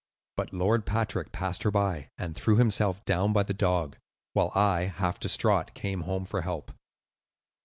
But 0.35 0.51
Lord 0.51 0.87
Patrick 0.87 1.31
passed 1.31 1.61
her 1.61 1.69
by, 1.69 2.09
and 2.17 2.33
threw 2.35 2.55
himself 2.55 3.05
down 3.05 3.33
by 3.33 3.43
the 3.43 3.53
dog; 3.53 3.99
while 4.33 4.51
I, 4.55 4.85
half 4.85 5.19
distraught, 5.19 5.75
came 5.75 6.01
home 6.01 6.25
for 6.25 6.41
help." 6.41 6.71